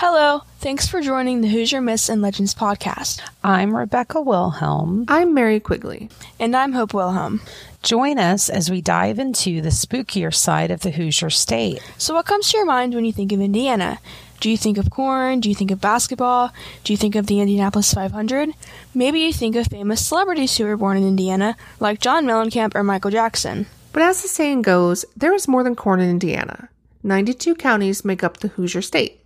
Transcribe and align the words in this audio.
Hello, 0.00 0.42
thanks 0.60 0.86
for 0.86 1.00
joining 1.00 1.40
the 1.40 1.48
Hoosier 1.48 1.80
Myths 1.80 2.08
and 2.08 2.22
Legends 2.22 2.54
podcast. 2.54 3.20
I'm 3.42 3.76
Rebecca 3.76 4.22
Wilhelm. 4.22 5.04
I'm 5.08 5.34
Mary 5.34 5.58
Quigley. 5.58 6.08
And 6.38 6.54
I'm 6.54 6.72
Hope 6.72 6.94
Wilhelm. 6.94 7.40
Join 7.82 8.16
us 8.16 8.48
as 8.48 8.70
we 8.70 8.80
dive 8.80 9.18
into 9.18 9.60
the 9.60 9.70
spookier 9.70 10.32
side 10.32 10.70
of 10.70 10.82
the 10.82 10.92
Hoosier 10.92 11.30
state. 11.30 11.82
So, 11.98 12.14
what 12.14 12.26
comes 12.26 12.48
to 12.52 12.58
your 12.58 12.64
mind 12.64 12.94
when 12.94 13.04
you 13.06 13.12
think 13.12 13.32
of 13.32 13.40
Indiana? 13.40 13.98
Do 14.38 14.48
you 14.48 14.56
think 14.56 14.78
of 14.78 14.88
corn? 14.88 15.40
Do 15.40 15.48
you 15.48 15.54
think 15.56 15.72
of 15.72 15.80
basketball? 15.80 16.52
Do 16.84 16.92
you 16.92 16.96
think 16.96 17.16
of 17.16 17.26
the 17.26 17.40
Indianapolis 17.40 17.92
500? 17.92 18.50
Maybe 18.94 19.18
you 19.18 19.32
think 19.32 19.56
of 19.56 19.66
famous 19.66 20.06
celebrities 20.06 20.56
who 20.56 20.64
were 20.64 20.76
born 20.76 20.96
in 20.96 21.08
Indiana, 21.08 21.56
like 21.80 21.98
John 21.98 22.24
Mellencamp 22.24 22.76
or 22.76 22.84
Michael 22.84 23.10
Jackson. 23.10 23.66
But 23.92 24.02
as 24.02 24.22
the 24.22 24.28
saying 24.28 24.62
goes, 24.62 25.04
there 25.16 25.34
is 25.34 25.48
more 25.48 25.64
than 25.64 25.74
corn 25.74 25.98
in 25.98 26.08
Indiana. 26.08 26.68
92 27.02 27.56
counties 27.56 28.04
make 28.04 28.22
up 28.22 28.36
the 28.36 28.48
Hoosier 28.48 28.80
state. 28.80 29.18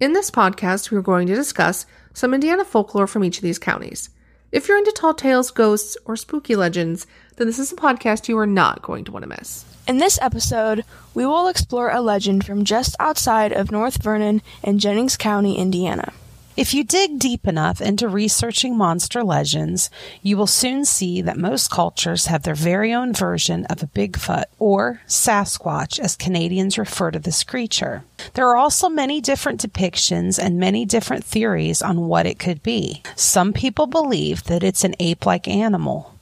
In 0.00 0.12
this 0.12 0.30
podcast, 0.30 0.92
we 0.92 0.96
are 0.96 1.02
going 1.02 1.26
to 1.26 1.34
discuss 1.34 1.84
some 2.14 2.32
Indiana 2.32 2.64
folklore 2.64 3.08
from 3.08 3.24
each 3.24 3.38
of 3.38 3.42
these 3.42 3.58
counties. 3.58 4.10
If 4.52 4.68
you're 4.68 4.78
into 4.78 4.92
tall 4.92 5.12
tales, 5.12 5.50
ghosts, 5.50 5.96
or 6.04 6.14
spooky 6.14 6.54
legends, 6.54 7.04
then 7.34 7.48
this 7.48 7.58
is 7.58 7.72
a 7.72 7.76
podcast 7.76 8.28
you 8.28 8.38
are 8.38 8.46
not 8.46 8.80
going 8.80 9.04
to 9.06 9.12
want 9.12 9.24
to 9.24 9.28
miss. 9.28 9.64
In 9.88 9.98
this 9.98 10.16
episode, 10.22 10.84
we 11.14 11.26
will 11.26 11.48
explore 11.48 11.90
a 11.90 12.00
legend 12.00 12.46
from 12.46 12.64
just 12.64 12.94
outside 13.00 13.50
of 13.50 13.72
North 13.72 14.00
Vernon 14.00 14.40
in 14.62 14.78
Jennings 14.78 15.16
County, 15.16 15.58
Indiana. 15.58 16.12
If 16.58 16.74
you 16.74 16.82
dig 16.82 17.20
deep 17.20 17.46
enough 17.46 17.80
into 17.80 18.08
researching 18.08 18.76
monster 18.76 19.22
legends, 19.22 19.90
you 20.24 20.36
will 20.36 20.48
soon 20.48 20.84
see 20.84 21.22
that 21.22 21.38
most 21.38 21.70
cultures 21.70 22.26
have 22.26 22.42
their 22.42 22.56
very 22.56 22.92
own 22.92 23.12
version 23.12 23.64
of 23.66 23.80
a 23.80 23.86
Bigfoot, 23.86 24.46
or 24.58 25.00
Sasquatch, 25.06 26.00
as 26.00 26.16
Canadians 26.16 26.76
refer 26.76 27.12
to 27.12 27.20
this 27.20 27.44
creature. 27.44 28.02
There 28.34 28.48
are 28.48 28.56
also 28.56 28.88
many 28.88 29.20
different 29.20 29.62
depictions 29.62 30.36
and 30.36 30.58
many 30.58 30.84
different 30.84 31.24
theories 31.24 31.80
on 31.80 32.08
what 32.08 32.26
it 32.26 32.40
could 32.40 32.60
be. 32.64 33.04
Some 33.14 33.52
people 33.52 33.86
believe 33.86 34.42
that 34.44 34.64
it's 34.64 34.82
an 34.82 34.96
ape 34.98 35.24
like 35.24 35.46
animal. 35.46 36.12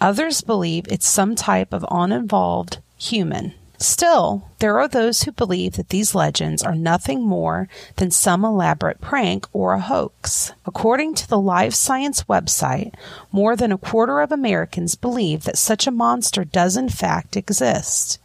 Others 0.00 0.40
believe 0.40 0.86
it's 0.88 1.06
some 1.06 1.36
type 1.36 1.72
of 1.72 1.86
uninvolved 1.88 2.78
human. 2.98 3.54
Still, 3.84 4.48
there 4.60 4.78
are 4.80 4.88
those 4.88 5.24
who 5.24 5.32
believe 5.32 5.74
that 5.74 5.90
these 5.90 6.14
legends 6.14 6.62
are 6.62 6.74
nothing 6.74 7.22
more 7.22 7.68
than 7.96 8.10
some 8.10 8.42
elaborate 8.42 8.98
prank 9.02 9.46
or 9.52 9.74
a 9.74 9.80
hoax. 9.80 10.52
According 10.64 11.16
to 11.16 11.28
the 11.28 11.38
Live 11.38 11.74
Science 11.74 12.24
website, 12.24 12.94
more 13.30 13.56
than 13.56 13.70
a 13.70 13.76
quarter 13.76 14.20
of 14.20 14.32
Americans 14.32 14.94
believe 14.94 15.44
that 15.44 15.58
such 15.58 15.86
a 15.86 15.90
monster 15.90 16.46
does 16.46 16.78
in 16.78 16.88
fact 16.88 17.36
exist. 17.36 18.18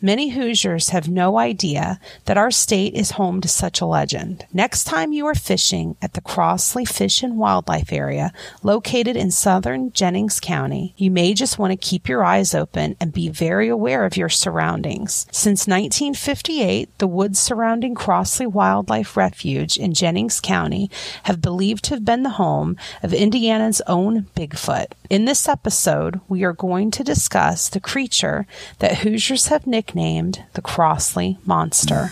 Many 0.00 0.30
Hoosiers 0.30 0.88
have 0.90 1.08
no 1.08 1.38
idea 1.38 2.00
that 2.24 2.36
our 2.36 2.50
state 2.50 2.94
is 2.94 3.12
home 3.12 3.40
to 3.40 3.48
such 3.48 3.80
a 3.80 3.86
legend. 3.86 4.46
Next 4.52 4.84
time 4.84 5.12
you 5.12 5.26
are 5.26 5.34
fishing 5.34 5.96
at 6.02 6.14
the 6.14 6.20
Crosley 6.20 6.86
Fish 6.86 7.22
and 7.22 7.38
Wildlife 7.38 7.92
Area, 7.92 8.32
located 8.62 9.16
in 9.16 9.30
southern 9.30 9.92
Jennings 9.92 10.40
County, 10.40 10.94
you 10.96 11.10
may 11.10 11.34
just 11.34 11.58
want 11.58 11.70
to 11.70 11.76
keep 11.76 12.08
your 12.08 12.24
eyes 12.24 12.54
open 12.54 12.96
and 13.00 13.12
be 13.12 13.28
very 13.28 13.68
aware 13.68 14.04
of 14.04 14.16
your 14.16 14.28
surroundings. 14.28 15.26
Since 15.30 15.66
1958, 15.66 16.98
the 16.98 17.06
woods 17.06 17.38
surrounding 17.38 17.94
Crosley 17.94 18.46
Wildlife 18.46 19.16
Refuge 19.16 19.76
in 19.76 19.94
Jennings 19.94 20.40
County 20.40 20.90
have 21.24 21.40
believed 21.40 21.84
to 21.84 21.94
have 21.94 22.04
been 22.04 22.22
the 22.22 22.30
home 22.30 22.76
of 23.02 23.12
Indiana's 23.12 23.82
own 23.86 24.26
Bigfoot. 24.34 24.86
In 25.10 25.26
this 25.26 25.48
episode, 25.48 26.20
we 26.28 26.42
are 26.42 26.52
going 26.52 26.90
to 26.92 27.04
discuss 27.04 27.68
the 27.68 27.80
creature 27.80 28.46
that 28.78 28.98
Hoosiers 28.98 29.41
have 29.48 29.66
nicknamed 29.66 30.44
the 30.54 30.62
Crosley 30.62 31.38
Monster. 31.46 32.10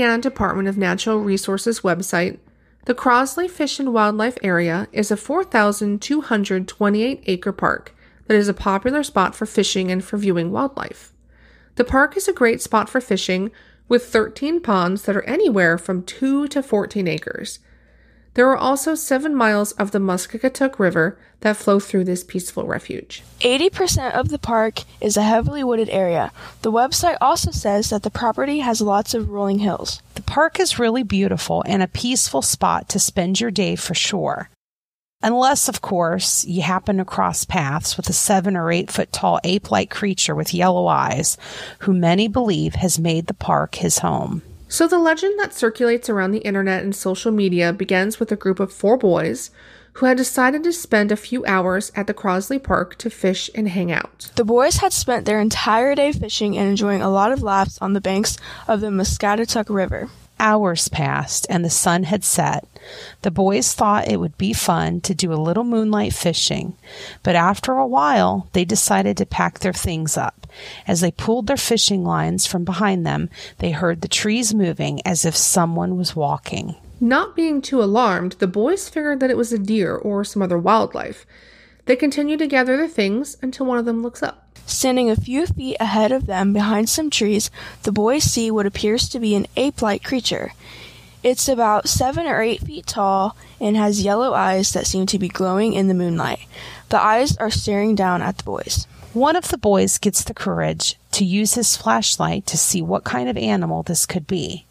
Indiana 0.00 0.22
Department 0.22 0.66
of 0.66 0.78
Natural 0.78 1.18
Resources 1.18 1.80
website, 1.80 2.38
the 2.86 2.94
Crosley 2.94 3.50
Fish 3.50 3.78
and 3.78 3.92
Wildlife 3.92 4.38
Area 4.42 4.88
is 4.92 5.10
a 5.10 5.16
4,228 5.16 7.22
acre 7.26 7.52
park 7.52 7.94
that 8.26 8.34
is 8.34 8.48
a 8.48 8.54
popular 8.54 9.02
spot 9.02 9.34
for 9.34 9.44
fishing 9.44 9.90
and 9.90 10.02
for 10.02 10.16
viewing 10.16 10.52
wildlife. 10.52 11.12
The 11.74 11.84
park 11.84 12.16
is 12.16 12.28
a 12.28 12.32
great 12.32 12.62
spot 12.62 12.88
for 12.88 13.02
fishing 13.02 13.50
with 13.88 14.06
13 14.06 14.62
ponds 14.62 15.02
that 15.02 15.16
are 15.16 15.24
anywhere 15.24 15.76
from 15.76 16.02
2 16.02 16.48
to 16.48 16.62
14 16.62 17.06
acres. 17.06 17.58
There 18.34 18.48
are 18.48 18.56
also 18.56 18.94
seven 18.94 19.34
miles 19.34 19.72
of 19.72 19.90
the 19.90 19.98
Muscatatuck 19.98 20.78
River 20.78 21.18
that 21.40 21.56
flow 21.56 21.80
through 21.80 22.04
this 22.04 22.22
peaceful 22.22 22.64
refuge. 22.64 23.24
80% 23.40 24.12
of 24.12 24.28
the 24.28 24.38
park 24.38 24.80
is 25.00 25.16
a 25.16 25.22
heavily 25.22 25.64
wooded 25.64 25.88
area. 25.88 26.30
The 26.62 26.70
website 26.70 27.16
also 27.20 27.50
says 27.50 27.90
that 27.90 28.04
the 28.04 28.10
property 28.10 28.60
has 28.60 28.80
lots 28.80 29.14
of 29.14 29.30
rolling 29.30 29.58
hills. 29.58 30.00
The 30.14 30.22
park 30.22 30.60
is 30.60 30.78
really 30.78 31.02
beautiful 31.02 31.64
and 31.66 31.82
a 31.82 31.88
peaceful 31.88 32.42
spot 32.42 32.88
to 32.90 33.00
spend 33.00 33.40
your 33.40 33.50
day 33.50 33.74
for 33.74 33.94
sure. 33.94 34.48
Unless, 35.22 35.68
of 35.68 35.82
course, 35.82 36.46
you 36.46 36.62
happen 36.62 36.96
to 36.96 37.04
cross 37.04 37.44
paths 37.44 37.96
with 37.96 38.08
a 38.08 38.14
seven 38.14 38.56
or 38.56 38.70
eight 38.70 38.90
foot 38.90 39.12
tall 39.12 39.38
ape 39.44 39.70
like 39.70 39.90
creature 39.90 40.34
with 40.34 40.54
yellow 40.54 40.86
eyes, 40.86 41.36
who 41.80 41.92
many 41.92 42.26
believe 42.26 42.76
has 42.76 42.98
made 42.98 43.26
the 43.26 43.34
park 43.34 43.74
his 43.74 43.98
home. 43.98 44.42
So, 44.70 44.86
the 44.86 45.00
legend 45.00 45.36
that 45.40 45.52
circulates 45.52 46.08
around 46.08 46.30
the 46.30 46.38
internet 46.38 46.84
and 46.84 46.94
social 46.94 47.32
media 47.32 47.72
begins 47.72 48.20
with 48.20 48.30
a 48.30 48.36
group 48.36 48.60
of 48.60 48.72
four 48.72 48.96
boys 48.96 49.50
who 49.94 50.06
had 50.06 50.16
decided 50.16 50.62
to 50.62 50.72
spend 50.72 51.10
a 51.10 51.16
few 51.16 51.44
hours 51.44 51.90
at 51.96 52.06
the 52.06 52.14
Crosley 52.14 52.62
Park 52.62 52.94
to 52.98 53.10
fish 53.10 53.50
and 53.52 53.68
hang 53.68 53.90
out. 53.90 54.30
The 54.36 54.44
boys 54.44 54.76
had 54.76 54.92
spent 54.92 55.24
their 55.24 55.40
entire 55.40 55.96
day 55.96 56.12
fishing 56.12 56.56
and 56.56 56.68
enjoying 56.70 57.02
a 57.02 57.10
lot 57.10 57.32
of 57.32 57.42
laughs 57.42 57.78
on 57.82 57.94
the 57.94 58.00
banks 58.00 58.38
of 58.68 58.80
the 58.80 58.90
Muscatatuck 58.90 59.68
River. 59.68 60.08
Hours 60.40 60.88
passed 60.88 61.46
and 61.50 61.62
the 61.62 61.70
sun 61.70 62.04
had 62.04 62.24
set. 62.24 62.64
The 63.20 63.30
boys 63.30 63.74
thought 63.74 64.08
it 64.08 64.18
would 64.18 64.38
be 64.38 64.54
fun 64.54 65.02
to 65.02 65.14
do 65.14 65.32
a 65.32 65.34
little 65.34 65.64
moonlight 65.64 66.14
fishing, 66.14 66.78
but 67.22 67.36
after 67.36 67.72
a 67.74 67.86
while 67.86 68.48
they 68.54 68.64
decided 68.64 69.18
to 69.18 69.26
pack 69.26 69.58
their 69.58 69.74
things 69.74 70.16
up. 70.16 70.46
As 70.86 71.02
they 71.02 71.10
pulled 71.10 71.46
their 71.46 71.58
fishing 71.58 72.04
lines 72.04 72.46
from 72.46 72.64
behind 72.64 73.06
them, 73.06 73.28
they 73.58 73.70
heard 73.70 74.00
the 74.00 74.08
trees 74.08 74.54
moving 74.54 75.00
as 75.06 75.26
if 75.26 75.36
someone 75.36 75.98
was 75.98 76.16
walking. 76.16 76.74
Not 77.00 77.36
being 77.36 77.60
too 77.60 77.82
alarmed, 77.82 78.32
the 78.38 78.46
boys 78.46 78.88
figured 78.88 79.20
that 79.20 79.30
it 79.30 79.36
was 79.36 79.52
a 79.52 79.58
deer 79.58 79.94
or 79.94 80.24
some 80.24 80.40
other 80.40 80.58
wildlife. 80.58 81.26
They 81.90 81.96
continue 81.96 82.36
to 82.36 82.46
gather 82.46 82.76
their 82.76 82.86
things 82.86 83.36
until 83.42 83.66
one 83.66 83.76
of 83.76 83.84
them 83.84 84.00
looks 84.00 84.22
up. 84.22 84.46
Standing 84.64 85.10
a 85.10 85.16
few 85.16 85.44
feet 85.44 85.76
ahead 85.80 86.12
of 86.12 86.26
them 86.26 86.52
behind 86.52 86.88
some 86.88 87.10
trees, 87.10 87.50
the 87.82 87.90
boys 87.90 88.22
see 88.22 88.48
what 88.48 88.64
appears 88.64 89.08
to 89.08 89.18
be 89.18 89.34
an 89.34 89.48
ape 89.56 89.82
like 89.82 90.04
creature. 90.04 90.52
It's 91.24 91.48
about 91.48 91.88
seven 91.88 92.28
or 92.28 92.42
eight 92.42 92.60
feet 92.60 92.86
tall 92.86 93.36
and 93.60 93.76
has 93.76 94.04
yellow 94.04 94.34
eyes 94.34 94.72
that 94.72 94.86
seem 94.86 95.06
to 95.06 95.18
be 95.18 95.26
glowing 95.26 95.72
in 95.72 95.88
the 95.88 95.94
moonlight. 95.94 96.46
The 96.90 97.02
eyes 97.02 97.36
are 97.38 97.50
staring 97.50 97.96
down 97.96 98.22
at 98.22 98.38
the 98.38 98.44
boys. 98.44 98.86
One 99.12 99.34
of 99.34 99.48
the 99.48 99.58
boys 99.58 99.98
gets 99.98 100.22
the 100.22 100.32
courage 100.32 100.94
to 101.10 101.24
use 101.24 101.54
his 101.54 101.76
flashlight 101.76 102.46
to 102.46 102.56
see 102.56 102.80
what 102.80 103.02
kind 103.02 103.28
of 103.28 103.36
animal 103.36 103.82
this 103.82 104.06
could 104.06 104.28
be. 104.28 104.64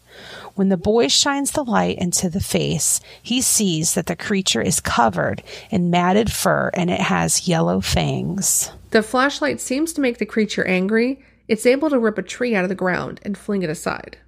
When 0.54 0.68
the 0.68 0.76
boy 0.76 1.08
shines 1.08 1.52
the 1.52 1.64
light 1.64 1.98
into 1.98 2.28
the 2.28 2.40
face, 2.40 3.00
he 3.22 3.40
sees 3.40 3.94
that 3.94 4.06
the 4.06 4.16
creature 4.16 4.60
is 4.60 4.80
covered 4.80 5.42
in 5.70 5.90
matted 5.90 6.32
fur 6.32 6.70
and 6.74 6.90
it 6.90 7.00
has 7.00 7.48
yellow 7.48 7.80
fangs. 7.80 8.70
The 8.90 9.02
flashlight 9.02 9.60
seems 9.60 9.92
to 9.94 10.00
make 10.00 10.18
the 10.18 10.26
creature 10.26 10.66
angry. 10.66 11.22
It's 11.48 11.66
able 11.66 11.90
to 11.90 11.98
rip 11.98 12.18
a 12.18 12.22
tree 12.22 12.54
out 12.54 12.64
of 12.64 12.68
the 12.68 12.74
ground 12.74 13.20
and 13.22 13.38
fling 13.38 13.62
it 13.62 13.70
aside. 13.70 14.18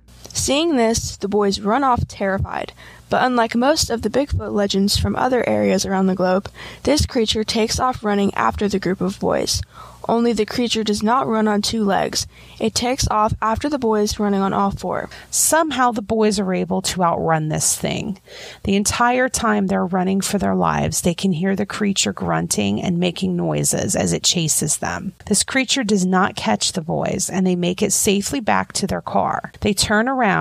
Seeing 0.43 0.75
this, 0.75 1.17
the 1.19 1.29
boys 1.29 1.61
run 1.61 1.85
off 1.85 2.09
terrified. 2.09 2.73
But 3.09 3.23
unlike 3.23 3.55
most 3.55 3.91
of 3.91 4.03
the 4.03 4.11
Bigfoot 4.11 4.53
legends 4.53 4.99
from 4.99 5.15
other 5.15 5.49
areas 5.49 5.87
around 5.87 6.09
the 6.09 6.17
globe, 6.17 6.51
this 6.83 7.07
creature 7.07 7.45
takes 7.45 7.79
off 7.79 8.03
running 8.03 8.35
after 8.35 8.67
the 8.67 8.81
group 8.81 9.01
of 9.01 9.21
boys. 9.21 9.63
Only 10.09 10.33
the 10.33 10.47
creature 10.47 10.83
does 10.83 11.03
not 11.03 11.29
run 11.29 11.47
on 11.47 11.63
two 11.63 11.85
legs. 11.85 12.27
It 12.59 12.75
takes 12.75 13.07
off 13.09 13.35
after 13.41 13.69
the 13.69 13.79
boys 13.79 14.19
running 14.19 14.41
on 14.41 14.53
all 14.53 14.71
four. 14.71 15.09
Somehow 15.31 15.93
the 15.93 16.03
boys 16.03 16.41
are 16.41 16.55
able 16.55 16.83
to 16.83 17.05
outrun 17.05 17.49
this 17.49 17.77
thing. 17.77 18.19
The 18.65 18.77
entire 18.77 19.29
time 19.29 19.67
they're 19.67 19.87
running 19.87 20.21
for 20.21 20.39
their 20.39 20.55
lives, 20.55 21.03
they 21.03 21.15
can 21.15 21.33
hear 21.33 21.55
the 21.55 21.67
creature 21.67 22.13
grunting 22.13 22.83
and 22.83 22.99
making 22.99 23.37
noises 23.37 23.95
as 23.95 24.13
it 24.13 24.25
chases 24.25 24.79
them. 24.79 25.13
This 25.27 25.45
creature 25.45 25.85
does 25.85 26.05
not 26.05 26.37
catch 26.37 26.73
the 26.73 26.83
boys 26.83 27.31
and 27.31 27.47
they 27.47 27.57
make 27.57 27.83
it 27.83 27.93
safely 27.93 28.41
back 28.41 28.73
to 28.75 28.87
their 28.87 29.03
car. 29.03 29.53
They 29.61 29.73
turn 29.75 30.09
around 30.09 30.32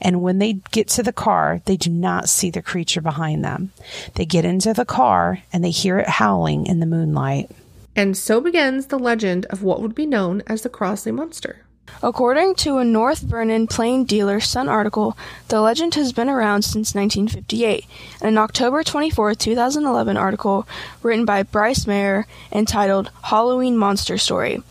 and 0.00 0.22
when 0.22 0.38
they 0.38 0.54
get 0.70 0.88
to 0.88 1.02
the 1.02 1.12
car, 1.12 1.60
they 1.64 1.76
do 1.76 1.90
not 1.90 2.28
see 2.28 2.50
the 2.50 2.62
creature 2.62 3.00
behind 3.00 3.44
them. 3.44 3.72
They 4.14 4.24
get 4.24 4.44
into 4.44 4.72
the 4.72 4.84
car 4.84 5.42
and 5.52 5.64
they 5.64 5.70
hear 5.70 5.98
it 5.98 6.08
howling 6.08 6.66
in 6.66 6.80
the 6.80 6.86
moonlight. 6.86 7.50
And 7.94 8.16
so 8.16 8.40
begins 8.40 8.86
the 8.86 8.98
legend 8.98 9.46
of 9.46 9.62
what 9.62 9.82
would 9.82 9.94
be 9.94 10.06
known 10.06 10.42
as 10.46 10.62
the 10.62 10.70
Crosley 10.70 11.12
Monster. 11.12 11.64
According 12.02 12.54
to 12.56 12.78
a 12.78 12.84
North 12.84 13.20
Vernon 13.20 13.66
Plain 13.66 14.04
Dealer 14.04 14.40
Sun 14.40 14.68
article, 14.68 15.16
the 15.48 15.60
legend 15.60 15.94
has 15.94 16.12
been 16.12 16.28
around 16.28 16.62
since 16.62 16.94
1958. 16.94 17.86
In 18.20 18.28
An 18.28 18.38
October 18.38 18.82
24, 18.82 19.34
2011 19.34 20.16
article 20.16 20.66
written 21.02 21.24
by 21.24 21.42
Bryce 21.42 21.86
Mayer 21.86 22.26
entitled 22.50 23.10
Halloween 23.24 23.76
Monster 23.76 24.16
Story. 24.16 24.62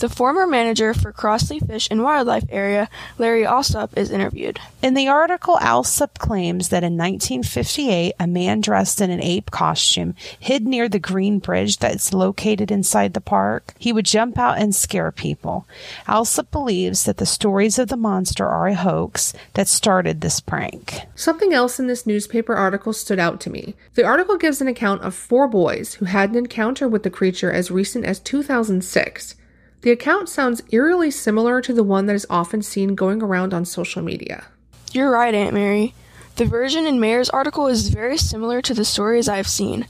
The 0.00 0.08
former 0.08 0.46
manager 0.46 0.94
for 0.94 1.12
Crosley 1.12 1.60
Fish 1.66 1.86
and 1.90 2.02
Wildlife 2.02 2.46
Area, 2.48 2.88
Larry 3.18 3.44
Alsop, 3.44 3.94
is 3.98 4.10
interviewed. 4.10 4.58
In 4.80 4.94
the 4.94 5.08
article, 5.08 5.58
Alsop 5.58 6.18
claims 6.18 6.70
that 6.70 6.82
in 6.82 6.96
1958, 6.96 8.14
a 8.18 8.26
man 8.26 8.62
dressed 8.62 9.02
in 9.02 9.10
an 9.10 9.22
ape 9.22 9.50
costume 9.50 10.14
hid 10.38 10.66
near 10.66 10.88
the 10.88 10.98
green 10.98 11.38
bridge 11.38 11.76
that's 11.76 12.14
located 12.14 12.70
inside 12.70 13.12
the 13.12 13.20
park. 13.20 13.74
He 13.78 13.92
would 13.92 14.06
jump 14.06 14.38
out 14.38 14.56
and 14.56 14.74
scare 14.74 15.12
people. 15.12 15.66
Alsop 16.08 16.50
believes 16.50 17.04
that 17.04 17.18
the 17.18 17.26
stories 17.26 17.78
of 17.78 17.88
the 17.88 17.96
monster 17.98 18.46
are 18.46 18.68
a 18.68 18.74
hoax 18.74 19.34
that 19.52 19.68
started 19.68 20.22
this 20.22 20.40
prank. 20.40 21.02
Something 21.14 21.52
else 21.52 21.78
in 21.78 21.88
this 21.88 22.06
newspaper 22.06 22.54
article 22.54 22.94
stood 22.94 23.18
out 23.18 23.38
to 23.42 23.50
me. 23.50 23.74
The 23.96 24.04
article 24.04 24.38
gives 24.38 24.62
an 24.62 24.68
account 24.68 25.02
of 25.02 25.14
four 25.14 25.46
boys 25.46 25.96
who 25.96 26.06
had 26.06 26.30
an 26.30 26.36
encounter 26.36 26.88
with 26.88 27.02
the 27.02 27.10
creature 27.10 27.52
as 27.52 27.70
recent 27.70 28.06
as 28.06 28.18
2006. 28.18 29.34
The 29.82 29.90
account 29.90 30.28
sounds 30.28 30.62
eerily 30.70 31.10
similar 31.10 31.62
to 31.62 31.72
the 31.72 31.82
one 31.82 32.04
that 32.06 32.16
is 32.16 32.26
often 32.28 32.60
seen 32.60 32.94
going 32.94 33.22
around 33.22 33.54
on 33.54 33.64
social 33.64 34.02
media. 34.02 34.44
You're 34.92 35.10
right, 35.10 35.34
Aunt 35.34 35.54
Mary. 35.54 35.94
The 36.36 36.44
version 36.44 36.86
in 36.86 37.00
Mayer's 37.00 37.30
article 37.30 37.66
is 37.66 37.88
very 37.88 38.18
similar 38.18 38.60
to 38.60 38.74
the 38.74 38.84
stories 38.84 39.28
I've 39.28 39.48
seen. 39.48 39.86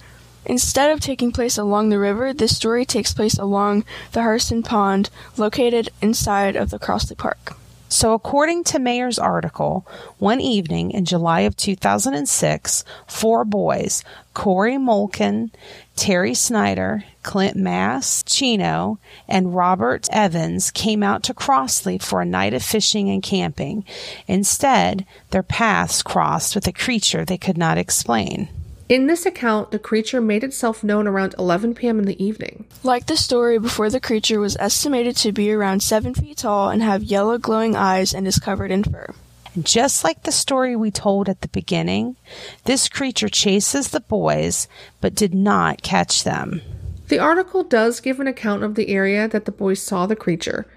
Instead 0.46 0.92
of 0.92 1.00
taking 1.00 1.32
place 1.32 1.58
along 1.58 1.88
the 1.88 1.98
river, 1.98 2.32
this 2.32 2.56
story 2.56 2.84
takes 2.84 3.12
place 3.12 3.36
along 3.36 3.84
the 4.12 4.20
Hurston 4.20 4.64
Pond, 4.64 5.10
located 5.36 5.90
inside 6.00 6.54
of 6.54 6.70
the 6.70 6.78
Crosley 6.78 7.16
Park. 7.16 7.56
So, 7.88 8.12
according 8.14 8.62
to 8.64 8.78
Mayer's 8.78 9.18
article, 9.18 9.84
one 10.18 10.40
evening 10.40 10.92
in 10.92 11.04
July 11.04 11.40
of 11.40 11.56
2006, 11.56 12.84
four 13.08 13.44
boys, 13.44 14.04
Corey 14.32 14.76
Molken, 14.76 15.50
Terry 15.96 16.34
Snyder, 16.34 17.02
Clint 17.24 17.56
Mass, 17.56 18.22
Chino, 18.40 18.98
and 19.28 19.54
Robert 19.54 20.08
Evans 20.10 20.70
came 20.70 21.02
out 21.02 21.22
to 21.24 21.34
Crosley 21.34 22.02
for 22.02 22.22
a 22.22 22.24
night 22.24 22.54
of 22.54 22.62
fishing 22.62 23.10
and 23.10 23.22
camping. 23.22 23.84
Instead, 24.26 25.04
their 25.28 25.42
paths 25.42 26.02
crossed 26.02 26.54
with 26.54 26.66
a 26.66 26.72
creature 26.72 27.22
they 27.22 27.36
could 27.36 27.58
not 27.58 27.76
explain. 27.76 28.48
In 28.88 29.08
this 29.08 29.26
account, 29.26 29.72
the 29.72 29.78
creature 29.78 30.22
made 30.22 30.42
itself 30.42 30.82
known 30.82 31.06
around 31.06 31.34
11 31.38 31.74
p.m. 31.74 31.98
in 31.98 32.06
the 32.06 32.24
evening. 32.24 32.64
Like 32.82 33.08
the 33.08 33.16
story 33.18 33.58
before, 33.58 33.90
the 33.90 34.00
creature 34.00 34.40
was 34.40 34.56
estimated 34.58 35.18
to 35.18 35.32
be 35.32 35.52
around 35.52 35.82
7 35.82 36.14
feet 36.14 36.38
tall 36.38 36.70
and 36.70 36.82
have 36.82 37.02
yellow 37.02 37.36
glowing 37.36 37.76
eyes 37.76 38.14
and 38.14 38.26
is 38.26 38.38
covered 38.38 38.70
in 38.70 38.84
fur. 38.84 39.12
And 39.54 39.66
just 39.66 40.02
like 40.02 40.22
the 40.22 40.32
story 40.32 40.74
we 40.74 40.90
told 40.90 41.28
at 41.28 41.42
the 41.42 41.48
beginning, 41.48 42.16
this 42.64 42.88
creature 42.88 43.28
chases 43.28 43.88
the 43.88 44.00
boys 44.00 44.66
but 45.02 45.14
did 45.14 45.34
not 45.34 45.82
catch 45.82 46.24
them. 46.24 46.62
The 47.10 47.18
article 47.18 47.64
does 47.64 47.98
give 47.98 48.20
an 48.20 48.28
account 48.28 48.62
of 48.62 48.76
the 48.76 48.88
area 48.88 49.26
that 49.26 49.44
the 49.44 49.50
boys 49.50 49.82
saw 49.82 50.06
the 50.06 50.14
creature 50.14 50.68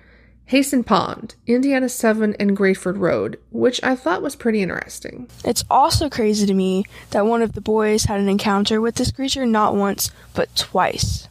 Hasten 0.46 0.84
Pond, 0.84 1.36
Indiana 1.46 1.88
7 1.88 2.36
and 2.40 2.58
Grayford 2.58 2.98
Road, 2.98 3.40
which 3.52 3.80
I 3.84 3.96
thought 3.96 4.24
was 4.24 4.36
pretty 4.36 4.64
interesting. 4.64 5.30
It's 5.46 5.64
also 5.70 6.10
crazy 6.10 6.48
to 6.48 6.54
me 6.56 6.86
that 7.12 7.28
one 7.28 7.44
of 7.44 7.54
the 7.54 7.62
boys 7.62 8.06
had 8.06 8.20
an 8.20 8.30
encounter 8.30 8.82
with 8.82 8.96
this 8.96 9.12
creature 9.12 9.46
not 9.46 9.76
once, 9.76 10.10
but 10.34 10.56
twice. 10.56 11.28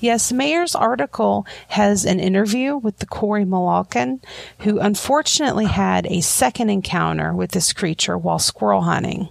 Yes, 0.00 0.32
Mayer's 0.32 0.74
article 0.74 1.46
has 1.68 2.06
an 2.06 2.18
interview 2.18 2.78
with 2.78 3.00
the 3.00 3.06
Corey 3.06 3.44
Malalkin, 3.44 4.22
who 4.60 4.78
unfortunately 4.80 5.66
had 5.66 6.06
a 6.06 6.22
second 6.22 6.70
encounter 6.70 7.34
with 7.34 7.50
this 7.50 7.74
creature 7.74 8.16
while 8.16 8.38
squirrel 8.38 8.80
hunting. 8.80 9.28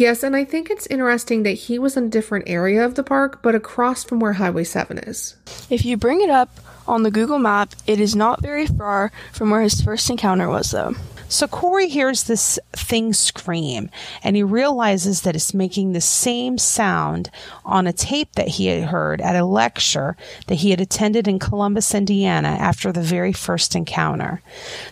Yes, 0.00 0.22
and 0.22 0.34
I 0.34 0.46
think 0.46 0.70
it's 0.70 0.86
interesting 0.86 1.42
that 1.42 1.50
he 1.50 1.78
was 1.78 1.94
in 1.94 2.04
a 2.04 2.08
different 2.08 2.48
area 2.48 2.86
of 2.86 2.94
the 2.94 3.02
park, 3.02 3.42
but 3.42 3.54
across 3.54 4.02
from 4.02 4.18
where 4.18 4.32
Highway 4.32 4.64
7 4.64 4.96
is. 4.96 5.36
If 5.68 5.84
you 5.84 5.98
bring 5.98 6.22
it 6.22 6.30
up 6.30 6.48
on 6.88 7.02
the 7.02 7.10
Google 7.10 7.38
map, 7.38 7.74
it 7.86 8.00
is 8.00 8.16
not 8.16 8.40
very 8.40 8.66
far 8.66 9.12
from 9.30 9.50
where 9.50 9.60
his 9.60 9.82
first 9.82 10.08
encounter 10.08 10.48
was, 10.48 10.70
though. 10.70 10.94
So 11.28 11.46
Corey 11.46 11.88
hears 11.88 12.24
this 12.24 12.58
thing 12.72 13.12
scream 13.12 13.90
and 14.24 14.36
he 14.36 14.42
realizes 14.42 15.20
that 15.20 15.36
it's 15.36 15.52
making 15.52 15.92
the 15.92 16.00
same 16.00 16.56
sound 16.56 17.30
on 17.62 17.86
a 17.86 17.92
tape 17.92 18.32
that 18.32 18.48
he 18.48 18.68
had 18.68 18.88
heard 18.88 19.20
at 19.20 19.36
a 19.36 19.44
lecture 19.44 20.16
that 20.46 20.56
he 20.56 20.70
had 20.70 20.80
attended 20.80 21.28
in 21.28 21.38
Columbus, 21.38 21.94
Indiana 21.94 22.48
after 22.48 22.90
the 22.90 23.02
very 23.02 23.34
first 23.34 23.76
encounter. 23.76 24.40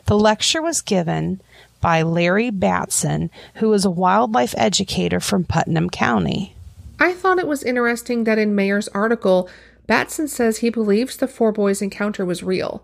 The 0.05 0.19
lecture 0.19 0.61
was 0.61 0.83
given 0.83 1.41
by 1.81 2.03
Larry 2.03 2.51
Batson, 2.51 3.31
who 3.55 3.73
is 3.73 3.85
a 3.85 3.91
wildlife 3.91 4.55
educator 4.57 5.21
from 5.21 5.45
Putnam 5.45 5.91
County. 5.91 6.55
I 6.99 7.13
thought 7.13 7.39
it 7.39 7.47
was 7.47 7.63
interesting 7.63 8.25
that 8.25 8.39
in 8.39 8.55
Mayer's 8.55 8.89
article, 8.89 9.49
Batson 9.87 10.29
says 10.29 10.59
he 10.59 10.71
believes 10.71 11.17
the 11.17 11.29
four 11.29 11.53
boys' 11.53 11.81
encounter 11.81 12.25
was 12.25 12.43
real. 12.43 12.83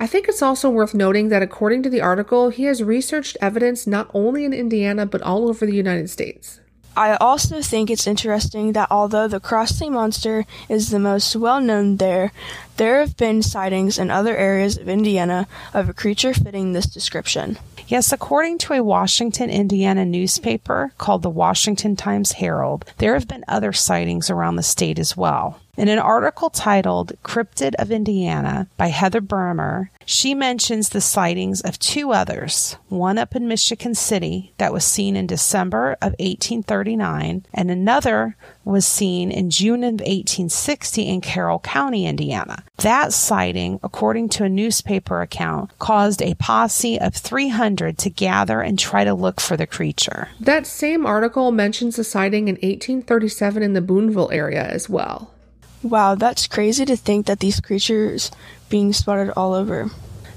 I 0.00 0.06
think 0.06 0.28
it's 0.28 0.42
also 0.42 0.70
worth 0.70 0.94
noting 0.94 1.28
that 1.28 1.42
according 1.42 1.82
to 1.84 1.90
the 1.90 2.00
article, 2.00 2.50
he 2.50 2.64
has 2.64 2.82
researched 2.82 3.36
evidence 3.40 3.86
not 3.86 4.10
only 4.14 4.44
in 4.44 4.52
Indiana 4.52 5.06
but 5.06 5.22
all 5.22 5.48
over 5.48 5.66
the 5.66 5.74
United 5.74 6.08
States. 6.10 6.60
I 6.96 7.14
also 7.16 7.62
think 7.62 7.90
it's 7.90 8.08
interesting 8.08 8.72
that 8.72 8.90
although 8.90 9.28
the 9.28 9.40
Crosley 9.40 9.90
monster 9.90 10.44
is 10.68 10.90
the 10.90 10.98
most 10.98 11.36
well 11.36 11.60
known 11.60 11.98
there, 11.98 12.32
there 12.76 12.98
have 13.00 13.16
been 13.16 13.40
sightings 13.40 13.98
in 13.98 14.10
other 14.10 14.36
areas 14.36 14.76
of 14.76 14.88
Indiana 14.88 15.46
of 15.72 15.88
a 15.88 15.94
creature 15.94 16.34
fitting 16.34 16.72
this 16.72 16.86
description. 16.86 17.56
Yes, 17.88 18.12
according 18.12 18.58
to 18.58 18.74
a 18.74 18.84
Washington, 18.84 19.48
Indiana 19.48 20.04
newspaper 20.04 20.92
called 20.98 21.22
the 21.22 21.30
Washington 21.30 21.96
Times 21.96 22.32
Herald, 22.32 22.84
there 22.98 23.14
have 23.14 23.26
been 23.26 23.46
other 23.48 23.72
sightings 23.72 24.28
around 24.28 24.56
the 24.56 24.62
state 24.62 24.98
as 24.98 25.16
well. 25.16 25.58
In 25.78 25.88
an 25.88 26.00
article 26.00 26.50
titled 26.50 27.12
Cryptid 27.22 27.76
of 27.76 27.92
Indiana 27.92 28.66
by 28.76 28.88
Heather 28.88 29.20
Bremer, 29.20 29.92
she 30.04 30.34
mentions 30.34 30.88
the 30.88 31.00
sightings 31.00 31.60
of 31.60 31.78
two 31.78 32.10
others, 32.10 32.76
one 32.88 33.16
up 33.16 33.36
in 33.36 33.46
Michigan 33.46 33.94
City 33.94 34.52
that 34.58 34.72
was 34.72 34.84
seen 34.84 35.14
in 35.14 35.28
December 35.28 35.92
of 36.02 36.16
1839, 36.18 37.46
and 37.54 37.70
another 37.70 38.34
was 38.64 38.84
seen 38.88 39.30
in 39.30 39.50
June 39.50 39.84
of 39.84 40.00
1860 40.00 41.02
in 41.02 41.20
Carroll 41.20 41.60
County, 41.60 42.06
Indiana. 42.06 42.64
That 42.78 43.12
sighting, 43.12 43.78
according 43.84 44.30
to 44.30 44.44
a 44.44 44.48
newspaper 44.48 45.22
account, 45.22 45.78
caused 45.78 46.22
a 46.22 46.34
posse 46.34 46.98
of 46.98 47.14
300 47.14 47.96
to 47.98 48.10
gather 48.10 48.60
and 48.60 48.76
try 48.76 49.04
to 49.04 49.14
look 49.14 49.40
for 49.40 49.56
the 49.56 49.64
creature. 49.64 50.26
That 50.40 50.66
same 50.66 51.06
article 51.06 51.52
mentions 51.52 52.00
a 52.00 52.04
sighting 52.04 52.48
in 52.48 52.56
1837 52.56 53.62
in 53.62 53.74
the 53.74 53.80
Boonville 53.80 54.32
area 54.32 54.64
as 54.64 54.88
well. 54.88 55.34
Wow, 55.82 56.14
that's 56.16 56.46
crazy 56.46 56.84
to 56.84 56.96
think 56.96 57.26
that 57.26 57.40
these 57.40 57.60
creatures 57.60 58.30
being 58.68 58.92
spotted 58.92 59.32
all 59.36 59.54
over. 59.54 59.90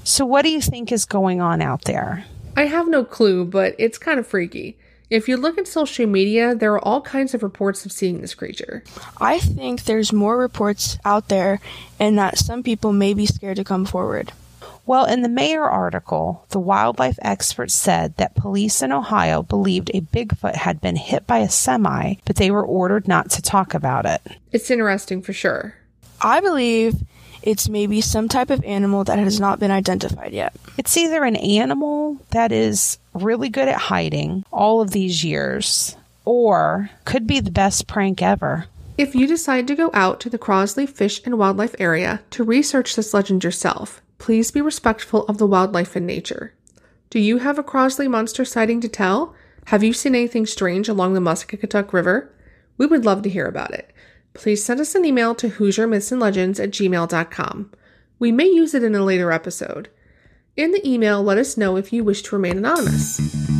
So 0.04 0.24
what 0.24 0.42
do 0.42 0.50
you 0.50 0.60
think 0.60 0.92
is 0.92 1.04
going 1.04 1.40
on 1.40 1.60
out 1.60 1.84
there? 1.84 2.24
I 2.56 2.66
have 2.66 2.88
no 2.88 3.04
clue, 3.04 3.44
but 3.44 3.74
it's 3.78 3.98
kind 3.98 4.18
of 4.18 4.26
freaky. 4.26 4.76
If 5.10 5.28
you 5.28 5.36
look 5.36 5.58
at 5.58 5.68
social 5.68 6.06
media, 6.06 6.54
there 6.54 6.72
are 6.72 6.84
all 6.84 7.02
kinds 7.02 7.34
of 7.34 7.42
reports 7.42 7.84
of 7.84 7.92
seeing 7.92 8.20
this 8.20 8.34
creature. 8.34 8.82
I 9.20 9.38
think 9.38 9.84
there's 9.84 10.12
more 10.12 10.38
reports 10.38 10.96
out 11.04 11.28
there 11.28 11.60
and 12.00 12.18
that 12.18 12.38
some 12.38 12.62
people 12.62 12.92
may 12.92 13.12
be 13.12 13.26
scared 13.26 13.56
to 13.56 13.64
come 13.64 13.84
forward. 13.84 14.32
Well, 14.84 15.04
in 15.04 15.22
the 15.22 15.28
Mayer 15.28 15.64
article, 15.64 16.44
the 16.50 16.58
wildlife 16.58 17.18
experts 17.22 17.74
said 17.74 18.16
that 18.16 18.34
police 18.34 18.82
in 18.82 18.90
Ohio 18.90 19.42
believed 19.42 19.90
a 19.94 20.00
Bigfoot 20.00 20.56
had 20.56 20.80
been 20.80 20.96
hit 20.96 21.26
by 21.26 21.38
a 21.38 21.48
semi, 21.48 22.14
but 22.24 22.36
they 22.36 22.50
were 22.50 22.66
ordered 22.66 23.06
not 23.06 23.30
to 23.30 23.42
talk 23.42 23.74
about 23.74 24.06
it. 24.06 24.20
It's 24.50 24.70
interesting 24.70 25.22
for 25.22 25.32
sure. 25.32 25.74
I 26.20 26.40
believe 26.40 26.96
it's 27.42 27.68
maybe 27.68 28.00
some 28.00 28.28
type 28.28 28.50
of 28.50 28.64
animal 28.64 29.04
that 29.04 29.18
has 29.18 29.38
not 29.38 29.60
been 29.60 29.70
identified 29.70 30.32
yet. 30.32 30.54
It's 30.78 30.96
either 30.96 31.24
an 31.24 31.36
animal 31.36 32.18
that 32.30 32.50
is 32.52 32.98
really 33.14 33.48
good 33.48 33.68
at 33.68 33.76
hiding 33.76 34.44
all 34.52 34.80
of 34.80 34.90
these 34.90 35.22
years, 35.24 35.96
or 36.24 36.90
could 37.04 37.26
be 37.26 37.40
the 37.40 37.50
best 37.50 37.86
prank 37.86 38.22
ever. 38.22 38.66
If 38.98 39.14
you 39.14 39.26
decide 39.26 39.66
to 39.68 39.74
go 39.74 39.90
out 39.94 40.20
to 40.20 40.30
the 40.30 40.38
Crosley 40.38 40.88
Fish 40.88 41.20
and 41.24 41.38
Wildlife 41.38 41.74
Area 41.78 42.20
to 42.30 42.44
research 42.44 42.94
this 42.94 43.14
legend 43.14 43.42
yourself, 43.42 44.00
please 44.22 44.52
be 44.52 44.60
respectful 44.60 45.26
of 45.26 45.38
the 45.38 45.46
wildlife 45.48 45.96
and 45.96 46.06
nature. 46.06 46.54
Do 47.10 47.18
you 47.18 47.38
have 47.38 47.58
a 47.58 47.64
Crosley 47.64 48.08
monster 48.08 48.44
sighting 48.44 48.80
to 48.82 48.88
tell? 48.88 49.34
Have 49.66 49.82
you 49.82 49.92
seen 49.92 50.14
anything 50.14 50.46
strange 50.46 50.88
along 50.88 51.14
the 51.14 51.20
Muscatatuck 51.20 51.92
River? 51.92 52.32
We 52.78 52.86
would 52.86 53.04
love 53.04 53.22
to 53.22 53.28
hear 53.28 53.46
about 53.46 53.74
it. 53.74 53.92
Please 54.32 54.64
send 54.64 54.78
us 54.78 54.94
an 54.94 55.04
email 55.04 55.34
to 55.34 55.48
Hoosier 55.48 55.88
Myths 55.88 56.12
and 56.12 56.20
Legends 56.20 56.60
at 56.60 56.70
gmail.com. 56.70 57.72
We 58.20 58.30
may 58.30 58.46
use 58.46 58.74
it 58.74 58.84
in 58.84 58.94
a 58.94 59.04
later 59.04 59.32
episode. 59.32 59.88
In 60.56 60.70
the 60.70 60.88
email, 60.88 61.20
let 61.20 61.36
us 61.36 61.56
know 61.56 61.76
if 61.76 61.92
you 61.92 62.04
wish 62.04 62.22
to 62.22 62.36
remain 62.36 62.58
anonymous. 62.58 63.51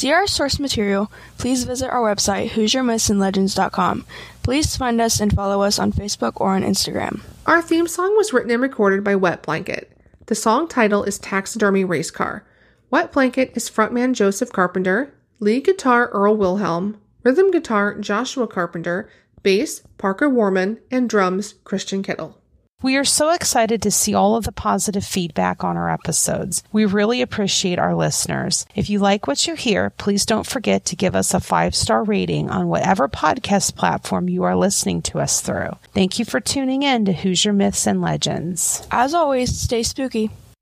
See 0.00 0.12
our 0.12 0.26
source 0.26 0.58
material, 0.58 1.12
please 1.36 1.64
visit 1.64 1.90
our 1.90 2.00
website, 2.00 2.48
HoosierMythsandLegends.com. 2.50 4.06
Please 4.42 4.74
find 4.74 4.98
us 4.98 5.20
and 5.20 5.32
follow 5.32 5.60
us 5.60 5.78
on 5.78 5.92
Facebook 5.92 6.40
or 6.40 6.54
on 6.54 6.62
Instagram. 6.62 7.20
Our 7.46 7.60
theme 7.60 7.86
song 7.86 8.16
was 8.16 8.32
written 8.32 8.50
and 8.50 8.62
recorded 8.62 9.04
by 9.04 9.14
Wet 9.14 9.42
Blanket. 9.42 9.92
The 10.26 10.34
song 10.34 10.68
title 10.68 11.04
is 11.04 11.18
Taxidermy 11.18 11.84
Race 11.84 12.10
Car. 12.10 12.46
Wet 12.90 13.12
Blanket 13.12 13.52
is 13.54 13.68
frontman 13.68 14.14
Joseph 14.14 14.52
Carpenter, 14.52 15.12
lead 15.38 15.64
guitar 15.64 16.08
Earl 16.08 16.36
Wilhelm, 16.36 16.98
rhythm 17.22 17.50
guitar 17.50 17.94
Joshua 17.98 18.46
Carpenter, 18.46 19.10
bass 19.42 19.82
Parker 19.98 20.30
Warman, 20.30 20.78
and 20.90 21.10
drums 21.10 21.54
Christian 21.64 22.02
Kittle. 22.02 22.39
We 22.82 22.96
are 22.96 23.04
so 23.04 23.30
excited 23.30 23.82
to 23.82 23.90
see 23.90 24.14
all 24.14 24.36
of 24.36 24.44
the 24.44 24.52
positive 24.52 25.04
feedback 25.04 25.62
on 25.62 25.76
our 25.76 25.90
episodes. 25.90 26.62
We 26.72 26.86
really 26.86 27.20
appreciate 27.20 27.78
our 27.78 27.94
listeners. 27.94 28.64
If 28.74 28.88
you 28.88 28.98
like 29.00 29.26
what 29.26 29.46
you 29.46 29.54
hear, 29.54 29.90
please 29.90 30.24
don't 30.24 30.46
forget 30.46 30.86
to 30.86 30.96
give 30.96 31.14
us 31.14 31.34
a 31.34 31.40
five 31.40 31.74
star 31.74 32.02
rating 32.02 32.48
on 32.48 32.68
whatever 32.68 33.06
podcast 33.06 33.76
platform 33.76 34.30
you 34.30 34.44
are 34.44 34.56
listening 34.56 35.02
to 35.02 35.20
us 35.20 35.42
through. 35.42 35.76
Thank 35.92 36.18
you 36.18 36.24
for 36.24 36.40
tuning 36.40 36.82
in 36.82 37.04
to 37.04 37.12
Hoosier 37.12 37.52
Myths 37.52 37.86
and 37.86 38.00
Legends. 38.00 38.86
As 38.90 39.12
always, 39.12 39.60
stay 39.60 39.82
spooky. 39.82 40.30